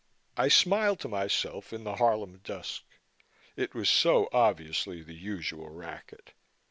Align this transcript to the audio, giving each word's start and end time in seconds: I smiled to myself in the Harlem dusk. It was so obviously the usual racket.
I 0.35 0.47
smiled 0.47 0.99
to 1.01 1.07
myself 1.07 1.71
in 1.71 1.83
the 1.83 1.97
Harlem 1.97 2.39
dusk. 2.43 2.81
It 3.55 3.75
was 3.75 3.87
so 3.87 4.29
obviously 4.33 5.03
the 5.03 5.13
usual 5.13 5.69
racket. 5.69 6.33